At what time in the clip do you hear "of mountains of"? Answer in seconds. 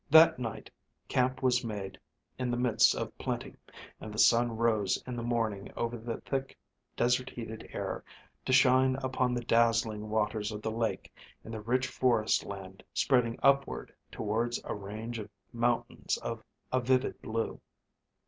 15.19-16.43